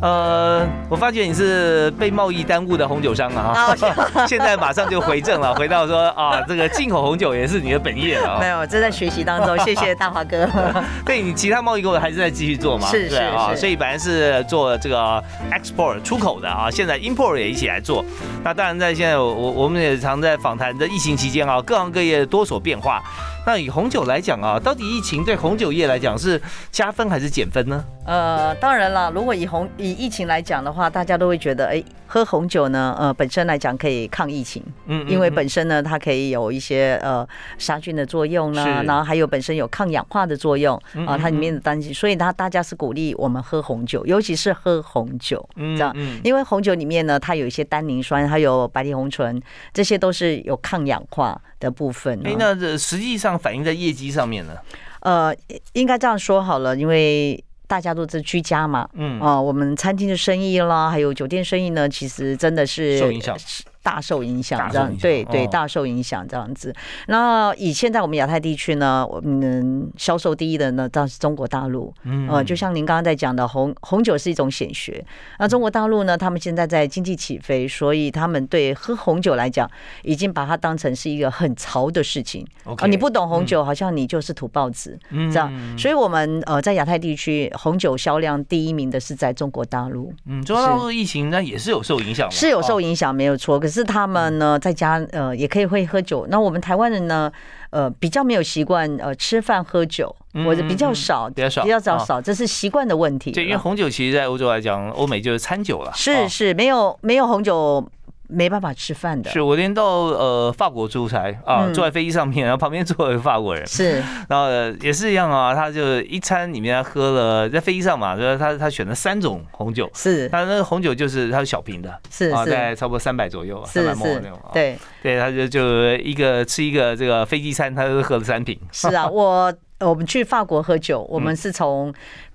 [0.02, 3.74] 呃，我发觉你是被贸易耽误的红酒商啊，
[4.28, 8.36] 现在马上就回正了，回到说啊，这个进口红酒也是你的本业啊。
[8.38, 10.46] 没有，正在学习当中，谢谢大华哥。
[11.06, 12.86] 对你其他贸易工作还是在继续做嘛？
[12.88, 18.04] 是是啊，所以本来是做这个 export 出口的啊，现在 import 也一起来做。
[18.42, 23.00] 那当然在现在我我们也常在访谈的疫情期间啊，各行各业多所变化。
[23.46, 27.84] 那以红酒来讲啊，到底疫情对红酒业来讲是加分还是减分呢？
[28.06, 37.26] 呃，当然了，如果以红以疫情来讲的话，大家都会觉得，哎，喝红酒呢，呃，本身来讲可以抗疫情，嗯，因为本身呢，它可以有一些呃
[37.58, 40.74] 杀菌的作用呢，然后还有本身有抗氧化的作用
[41.06, 49.40] 啊，它里面的单基，所以它大家是鼓励我们喝红酒，尤其是喝红酒，这样，因为红酒里面呢，它有一些单宁酸，还有白藜红醇，
[49.72, 52.18] 这些都是有抗氧化的部分。
[52.24, 53.34] 哎，那这实际上。
[53.44, 54.54] 反映在业绩上面呢？
[55.00, 55.34] 呃，
[55.72, 57.42] 应该这样说好了，因为
[57.74, 63.36] 大家都在居家嘛，嗯啊，我们餐厅的生意啦，还有酒店生意呢，其实真的是受影响。
[63.84, 66.74] 大受影响，这样对对，大受影响这样子。
[67.06, 71.92] 那以现在我们亚太地区呢，我们销售第一的呢，当然是中国大陆。
[72.04, 75.04] 嗯，呃，就像您刚刚在讲的，红红酒是一种显学。
[75.38, 79.70] 那中国大陆呢，他们现在在经济起飞，所以他们对喝红酒来讲，
[80.02, 82.42] 已经把它当成是一个很潮的事情。
[82.64, 84.98] OK，你不懂红酒，好像你就是土包子
[85.30, 85.52] 这样。
[85.78, 90.10] 所以，我们呃，在亚太地区红酒销量第一名的是在中国大陆。
[90.24, 93.60] 嗯，中国大陆疫情那也是有受影响，是有受影响，没有错。
[93.60, 93.73] 可是。
[93.74, 96.26] 是他们呢，在家呃也可以会喝酒。
[96.30, 97.30] 那我们台湾人呢，
[97.70, 103.32] 呃比较没有习惯呃吃饭喝酒，或者比较少，比较少，比较少少，这是习惯的问题。
[103.32, 105.90] 对，因为红酒其实，在欧洲来讲，欧美就是餐酒了。
[105.94, 107.84] 是是，没有没有红酒。
[108.28, 114.48] 没办法吃饭的，是我连到呃法国出差啊，坐在飞机上面， 然后旁边坐一个法国人，是，然后
[114.80, 124.76] 也是一样啊，他就一餐里面他喝了在飞机上嘛，就是他他选了三种红酒，是，他那个红酒就是他是小瓶的，是啊，在差不多三百左右，三百那种，对。
[125.02, 131.92] 对，他就就一个吃一个这个飞机餐，他就喝了三瓶，是啊，我我们去法国喝酒，我们是从。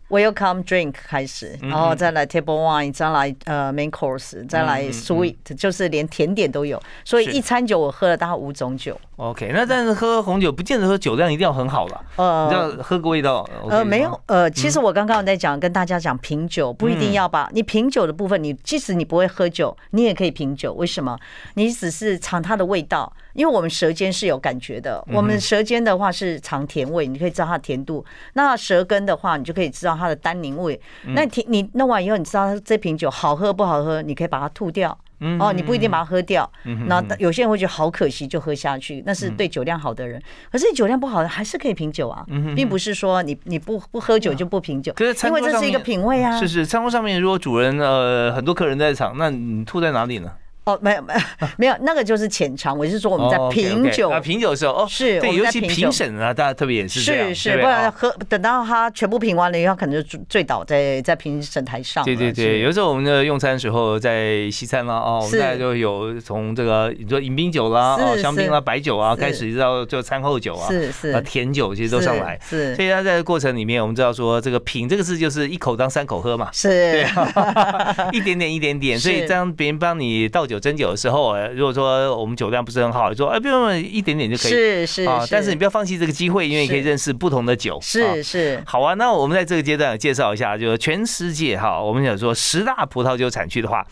[0.10, 6.82] Welcome drink 开始，然后再来 table wine，再来呃 main course，再来 sweet，就是连甜点都有。
[7.06, 9.00] 所以一餐酒我喝了大概五种酒。
[9.20, 13.46] OK，那但是喝红酒不见得说酒量一定要很好了，呃，你要喝个味道。
[13.70, 20.72] 呃，没有，呃，其实我刚刚在讲，跟大家讲品酒不一定要把你品酒的部分，你即使你不会喝酒，你也可以品酒。
[20.74, 21.20] 为什么？
[21.56, 23.12] 你只是尝它的味道。
[23.34, 28.04] 因为我们舌尖是有感觉的，我们舌尖的话是尝甜味，你可以知道它的甜度。
[28.34, 30.78] 那舌根的话，你就可以知道它的单宁味。
[31.08, 34.98] 那甜你弄完以后，你知道这瓶酒好喝不好喝，你可以把它吐掉。
[35.40, 36.50] 哦，你不一定把它喝掉。
[36.88, 39.04] 那有些人会觉得好可惜，就喝下去。
[39.06, 44.94] 那是对酒量好的人，可是酒量不好的还是可以品酒啊，并不是说你你不不喝酒就不品酒。
[45.00, 46.40] 因为这是一个品味啊。
[46.40, 50.32] 是是，餐桌上面如果主人呃很多客人在场，那你吐在哪里呢？
[50.70, 51.20] 哦，没有没有
[51.58, 52.78] 没有，那个就是浅尝。
[52.78, 54.10] 我是说我们在品酒。
[54.10, 62.04] 啊，品酒的时候哦，是对，尤其评审啊，大家特别也是是是，不然喝等到他全部品完了以后，可能就醉倒在在评审台上。
[62.04, 71.10] 对对对，有时候我们的用餐时候在西餐啦，哦，我们大家就有从这个你说饮冰酒啦，哦，香槟啦，白酒啊，开始到就餐后酒啊，是是。
[71.10, 72.40] 啊，甜酒其实都上来。
[72.48, 77.06] 是，所以他在过程里面，我们知道说这个品这个字就是一口当三口喝嘛，是，对，
[78.12, 79.00] 一点点一点点。
[79.00, 81.38] 所以这样别人帮你倒酒斟酒的时候。
[81.56, 87.80] 如果说我们酒量不是很好，说哎不用一点点就可以，是是啊，但是你不要放弃这个机会，因为可以认识不同的酒。
[87.82, 88.94] 是是，好啊。
[88.94, 93.86] 那我们在这个阶段介绍一下，就是全世界哈，我们想说十大葡萄酒产区的话，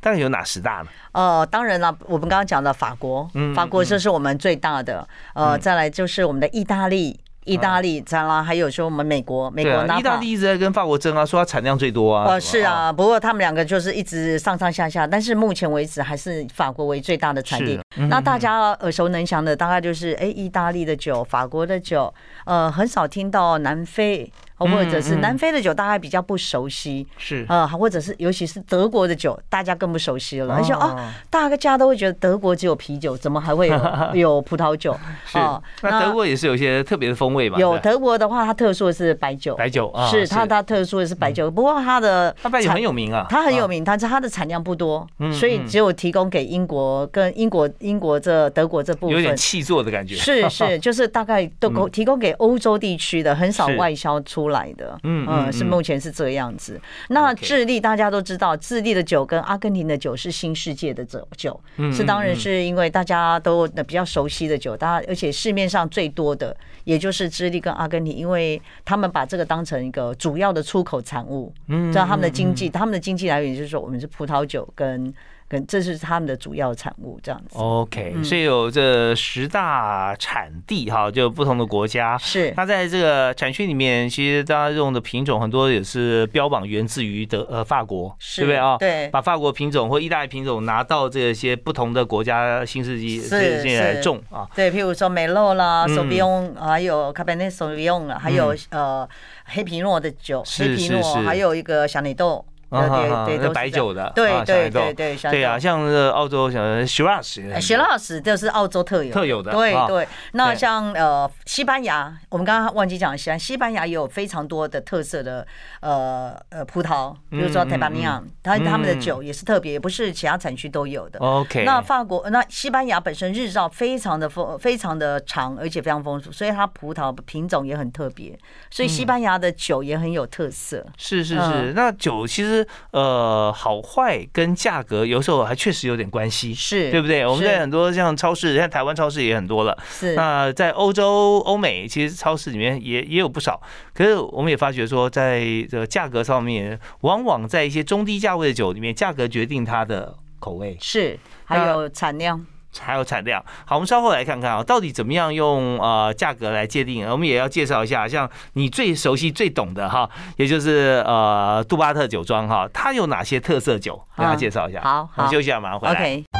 [0.00, 0.86] 大概有哪十大呢？
[1.12, 5.06] 呃，当然了，我们刚刚讲的法国，法国这是我们最大的。
[5.34, 7.18] 呃，再来就是我们的意大利。
[7.44, 12.26] 意大利，咱啦，还有说我们美国，美国，意大利一直在跟法国争啊，说它产量最多啊。
[12.28, 17.80] 呃，是啊，不过他们两个就是一直上上下下，但是目前为止还是法国为最大的产地。
[18.08, 22.12] 那大家耳熟能详的大概就是，哎，意大利的酒，法国的酒，
[22.44, 24.30] 呃，很少听到南非。
[24.66, 30.54] 或者是南非的酒，大家比较不熟悉，是啊，或者是尤其是德国的酒，大家更不熟悉了。
[30.54, 33.80] 而且啊，大家都会觉得德国只有啤酒，怎么还会有
[34.14, 34.94] 有葡萄酒？
[35.24, 35.38] 是，
[35.82, 37.58] 那德国也是有些特别的风味嘛。
[37.58, 41.50] 有德国的话，它特殊的是白酒，白酒啊，是它它特殊的是白酒。
[41.50, 50.14] 不过它的它白酒很有名啊，它很有名，但是它的产量不多，所以只有提供给英国跟英国英国这德国这部分有点气作的感觉。
[50.16, 54.49] 是是， 就是大概都提供给欧洲地区的，很少外销出。
[54.50, 56.80] 出来的，嗯嗯，是目前是这样子。
[57.08, 61.58] 那智利大家都知道，智利的酒跟阿根廷的酒是新世界的酒酒，
[61.92, 75.14] 是当然是因为大家都比较熟悉的酒，大家而且市面上最多的也就是智利跟阿根廷，因为他们把这个当成一个主要的出口产物，嗯，这样他们的经济，他们的经济来源就是说我们是葡萄酒跟。
[75.50, 77.58] 跟这是他们的主要产物，这样子。
[77.58, 82.16] OK，所以有这十大产地哈，就不同的国家。
[82.18, 82.52] 是。
[82.52, 88.76] 它在这个产区里面，其实大家用的品种很多也是标榜源自于德呃法国，对不对啊？
[88.78, 89.08] 对。
[89.08, 94.48] 把法国品种或意大利品种拿到这些不同的国家新世纪是现在来种啊。
[94.54, 99.08] 对，譬如说梅洛啦、索比翁，还有卡贝内索比翁啊，还有呃
[99.46, 102.44] 黑皮诺的酒，黑皮诺，还有一个小内豆。
[102.70, 110.08] 对对对，白酒的，对对对对，对啊，像澳洲像 Shiraz，Shiraz 就是澳洲特有特有的，对对。
[110.34, 115.44] 那像呃西班牙，我们刚刚忘记讲西班西班牙也有非常多的特色的
[115.80, 121.18] 呃呃葡萄，比如说泰巴尼亚，它他们的酒也是特别，也不是其他产区都有的。
[121.18, 121.64] OK。
[121.64, 128.38] 那法国那西班牙本身日照非常的丰，非常的长，而且非常丰富，所以它葡萄品种也很特别，
[128.70, 130.86] 所以西班牙的酒也很有特色。
[130.96, 132.59] 是是是，那酒其实。
[132.92, 137.26] 呃，好坏跟价格有时候还确实有点关系，是对不对？
[137.26, 139.76] 我们在很多像超市，像台湾超市也很多了。
[139.88, 143.60] 是那在欧洲、欧美，其实超市里面也也有不少。
[143.94, 152.44] 可是我们也发觉说，在这个价格上面，往往在一些中低价位的酒里面，价格决定它的口味，是还有产量。
[152.78, 157.08] 还有产量，好，我们稍后来看看啊，到底怎么样用呃价格来界定？
[157.08, 164.00] 我们也要介绍一下，像你最熟悉、最懂的哈，也就是呃杜巴特酒庄哈，它有哪些特色酒？
[164.16, 164.80] 给大家介绍一下。
[164.82, 165.92] 好，我们休息一下，马上回来。
[165.92, 166.39] 我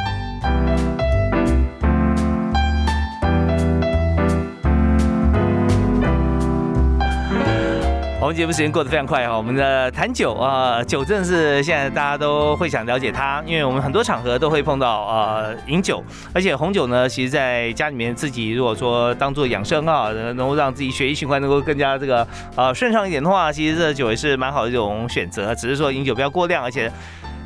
[8.31, 26.91] 节目时间过得非常快哈，我们的谈酒啊，酒真是现在大家都会想了解它，因为我们很多场合都会碰到呃饮酒，而且红酒呢，其实在家里面自己如果说当做养生啊，能够让自己血液循环能够更加这个呃顺畅一点的话，其实这酒也是蛮好的一种选择，只是说饮酒不要过量，而且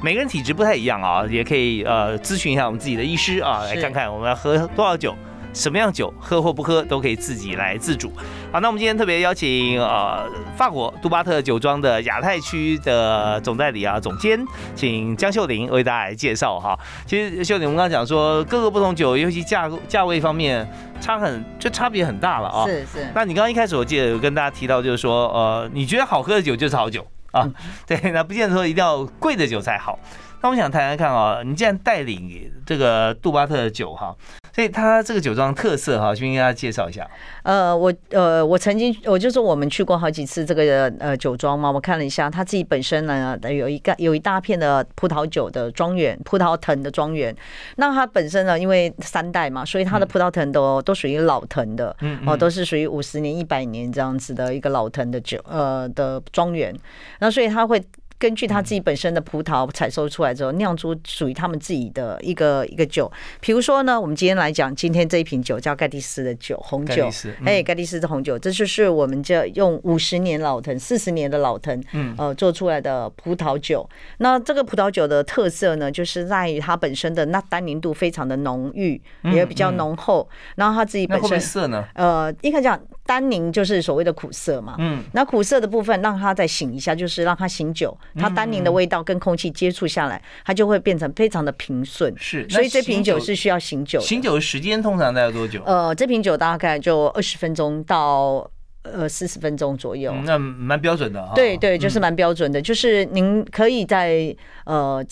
[0.02, 5.16] 每个人体质不太一样啊，也可以呃咨询一下我们自己的医师啊，来看看我们要喝多少酒。
[5.56, 8.12] 什么样酒喝或不喝都可以自己来自主。
[8.52, 16.78] 好，那我们今天特别邀请呃法国杜巴特酒庄的亚太区的总代理啊总监，请江秀玲为大家来介绍哈。
[17.08, 22.66] 其实秀玲，我们刚刚讲说各个不同酒，尤其价价位方面差很就差别很大了啊。
[22.68, 23.08] 是是。
[23.16, 27.50] 那你刚刚一开始我记得有跟大家提到，就是说呃你觉得好喝的酒就是好酒啊，
[27.88, 29.98] 对，那不见得说一定要贵的酒才好。
[30.42, 34.14] 那我想谈谈看啊，你既然带领这个杜巴特的酒哈。
[34.56, 37.06] 所以它这个酒庄特色哈，先跟大家介绍一下。
[37.44, 47.36] 呃，我呃，我曾经我就说我们去过好几次这个呃酒庄嘛，我看了一下，他自己本身呢有一个有一大片的葡萄酒的庄园，葡萄藤的庄园。
[47.76, 51.94] 那它本身呢，因为三代嘛，所以它的葡萄藤都都属于老藤的，
[52.26, 56.74] 哦，都是属于五十年、一百年这样子的一个老藤的酒呃的庄园。
[57.20, 57.84] 那所以它会。
[58.18, 63.12] 根据他自己本身的葡萄采收出来之后，酿出属于他们自己的一个一个酒。
[63.42, 67.10] 比如说呢，我们今天来讲，今天这一瓶酒叫盖蒂斯的酒，红酒。
[67.46, 73.88] 哎，盖蒂斯的红酒，这就是我们这用五十年老藤、四十年的老藤，嗯，呃，做出来的葡萄酒。
[74.20, 80.28] 那这个葡萄酒的特色呢，就是在于它本身的那单宁度非常的浓郁，也比较浓厚。
[80.56, 84.76] 然后它自己本身色呢，呃，应该讲单宁就是所谓的苦涩嘛。
[84.80, 87.96] 嗯，那苦涩的部分让它再醒一下，就是让它醒酒。
[88.16, 92.14] 它单宁的味道跟空气接触下来，它就会变成非常的平顺。
[92.18, 94.00] 是，所以这瓶酒是需要醒酒。
[94.00, 95.62] 醒酒的时间通常大概多久？
[95.66, 98.50] 呃，这瓶酒大概就二十分钟到
[98.82, 100.14] 呃四十分钟左右。
[100.24, 101.32] 那蛮标准的。
[101.36, 105.06] 对对，就是蛮标准的，就是您可以在呃。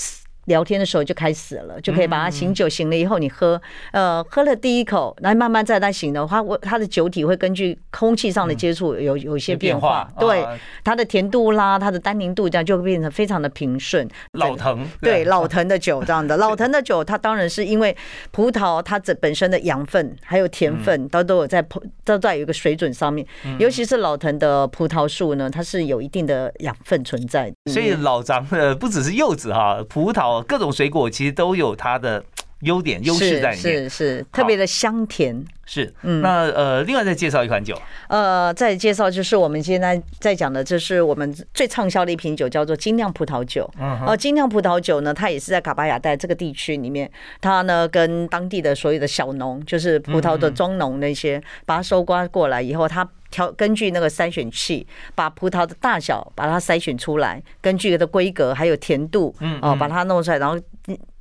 [0.46, 10.46] 聊天的时候就开始了，就可以把它醒酒，醒了以后你喝，呃，喝了第一口，然后慢慢再再醒的话，我它的酒体会根据空气上的接触有有一些变化，对
[10.84, 14.06] 它的甜度啦，它的单宁度这样就会变成非常的平顺。
[14.34, 17.96] 老藤对老藤的酒这样的， 老藤的酒它当然是因为
[18.32, 21.66] 葡萄它这本身的养分还有甜分它都有在
[22.04, 23.26] 都在有一个水准上面，
[23.60, 30.33] 尤其是老藤的葡萄树呢，它是有一定的养分存在，所以老张的不只是柚子哈，葡萄。
[30.42, 32.24] 各种水果其实都有它的
[32.64, 33.84] 优点优势在里面。
[33.84, 35.44] 是是，特别的香甜。
[35.66, 37.74] 是，嗯，那呃，另外再介绍一款酒，
[38.10, 43.70] 呃，再介绍就是我们现在在讲的，就是我们最畅销的一瓶酒，叫做精酿葡萄酒。
[43.80, 47.10] 嗯，哦，精酿葡萄酒呢，它也是在卡巴亚带这个地区里面，
[47.40, 54.86] 它呢跟当地的所有的小农，就是葡萄的庄农那些，把它收刮过来以后，它挑根据那个筛选器，
[55.16, 60.60] 把葡萄的大小把它筛选出来，根据的规格还有甜度，嗯，哦，把它弄出来，然后。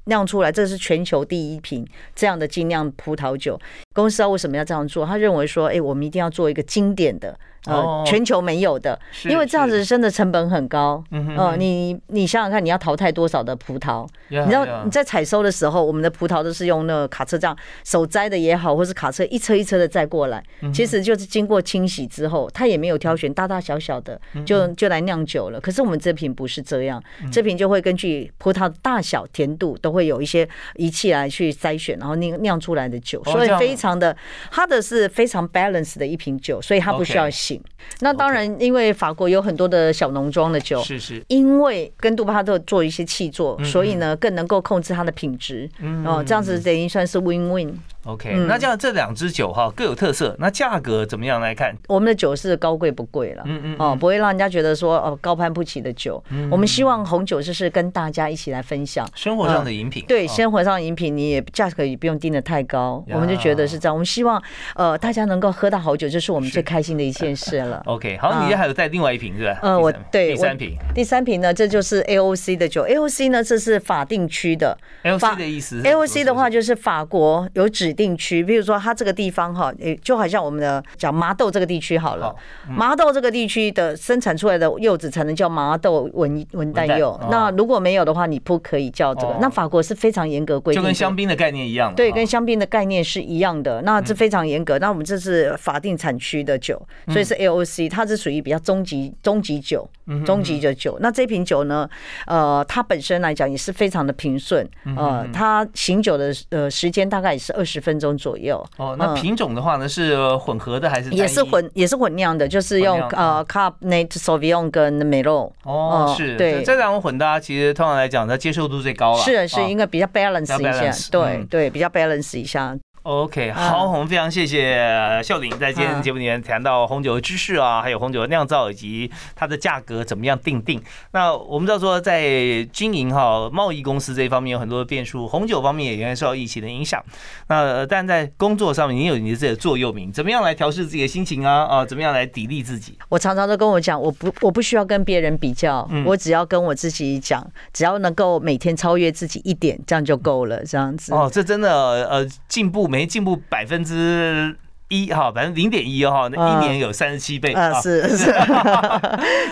[0.04, 3.58] 酿出来，这是全球第一瓶这样的精酿葡萄酒。
[3.92, 5.06] 公司为什么要这样做？
[5.06, 7.38] 他认为说，哎，我们一定要做一个经典的。
[7.66, 11.02] 呃，全球没有的，因为这样子真的成本很高。
[11.10, 14.06] 嗯你你想想看，你要淘汰多少的葡萄？
[14.28, 20.42] 你知道你在采收的时候，我们的葡萄都是用那个卡车这样手摘的也好，或是卡车一车一车的载过来，
[20.74, 25.60] 其实就是经过清洗之后，它也没有挑选大大小小的，就就来酿酒了。
[25.60, 27.00] 可是我们这瓶不是这样，
[27.30, 34.16] 这瓶就会根据葡萄的大小、甜度，都会有一些仪器来去筛选，然后酿酿出来的酒，所以非常的，
[34.50, 37.51] 它的是非常 balance 的一瓶酒，所以它不需要洗。
[38.00, 45.68] 那当然，因为法国有很多的小农庄的酒，是是，因为跟杜巴特做一些气作，所以呢更能够控制它的品质，
[46.04, 47.74] 哦，这样子等于算是 win win。
[48.04, 51.76] OK，那这样这两支酒哈各有特色，那价格怎么样来看？
[51.88, 56.22] 我们的酒是高贵不贵了，嗯嗯，哦，不会让人家觉得说哦高攀不起的酒。
[56.50, 63.94] 我们希望红酒就是跟大家一起来分享生活上的饮品，对，生活上的饮品你也价格也不用定的太高，我们就觉得是这样。
[63.94, 64.42] 我们希望
[64.74, 67.82] 呃大家能够喝到好酒，这是我们最开心的一件事了。
[67.86, 69.58] OK，好，你还有带另外一瓶是吧？
[69.62, 78.72] 呃，我对第三瓶，第三瓶呢，这就是 AOC 的酒，AOC 呢这是法定区的，AOC 的意思，AOC 的话就是法国有指定区，比如说。
[78.72, 82.34] 说它这个地方哈，诶，就好像我们的讲麻豆这个地区好了，
[82.66, 87.20] 麻豆这个地区的生产出来的柚子才能叫麻豆文文旦柚。
[87.30, 89.36] 那如果没有的话，你不可以叫这个。
[89.42, 91.94] 那法国是非常严格规定，就跟香槟的概念一样。
[91.94, 93.82] 对，跟香槟的概念是一样的。
[93.82, 94.78] 那这非常严格。
[94.78, 99.86] 那我们这是法定产区的酒，所以是 AOC，它是属于比较中级中级酒，
[100.24, 100.96] 中级的酒。
[101.00, 101.86] 那这瓶酒呢，
[102.26, 104.66] 呃，它本身来讲也是非常的平顺，
[104.96, 108.64] 呃，它醒酒的呃时间大概也是二十分钟左右。
[108.78, 111.10] 哦，那品种的话呢，是混合的还是？
[111.10, 115.50] 也是混，也是混酿的，就是用呃 Cabernet Sauvignon 跟 Merlot。
[115.64, 119.22] 哦，是，对，这两种混搭其实通常来讲，它接受度最高了。
[119.22, 120.62] 是是，应该比较 balance 一
[120.92, 122.74] 下，对对，比较 balance 一下。
[123.02, 130.80] OK，好，我们非常谢谢秀玲在今天节目里面谈到红酒的知识啊，还有红酒的酿造以及它的价格怎么样定定。
[131.10, 137.04] 那我们知道说，在经营哈贸易公司这一方面有很多的变数，红酒方面也应该受到疫情的影响。
[137.48, 141.64] 那但在工作上面，你有你自己的座右铭，怎么样来调试自己的心情啊？
[141.64, 142.96] 啊，怎么样来砥砺自己？
[143.08, 150.64] 我常常都跟我讲，我不我不需要跟别人比较，我只要跟我自己讲，只要能够每天超越自己一点，这样就够了。
[150.64, 152.91] 这样子哦，这真的呃进步。
[152.92, 154.54] 没进步百分之。
[154.92, 158.30] 一哈，反正零点一哈，那一年有三十七倍啊，是是，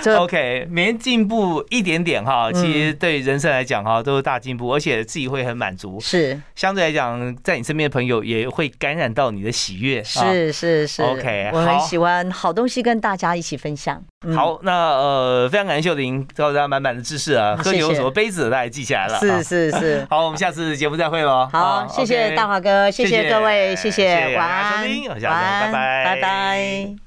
[0.12, 5.98] OK，每年进步一点点哈，其实对人生来讲哈都是大进步，而且自己会很满足。
[5.98, 10.04] 是，相对来讲，在你身边的朋友也会感染到你的喜悦。
[10.04, 14.02] 是是是，OK，我很喜欢好东西跟大家一起分享。
[14.36, 19.18] 好，那呃，非常感谢秀玲告诉大家满满的知识啊，喝酒什么杯子大家记起来了。
[19.18, 21.48] 是是是， 好，我们下次节目再会喽。
[21.50, 25.29] 好，谢谢大华哥，谢谢各位，谢谢，晚安。
[25.32, 27.00] 拜拜，拜拜。